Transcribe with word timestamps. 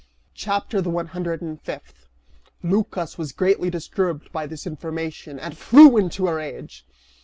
CHAPTER 0.33 0.81
THE 0.81 0.89
ONE 0.89 1.05
HUNDRED 1.13 1.43
AND 1.43 1.61
FIFTH. 1.61 2.07
Lycas 2.63 3.19
was 3.19 3.31
greatly 3.31 3.69
disturbed 3.69 4.31
by 4.31 4.47
this 4.47 4.65
information, 4.65 5.37
and 5.37 5.55
flew 5.55 5.95
into 5.95 6.27
a 6.27 6.33
rage. 6.33 6.87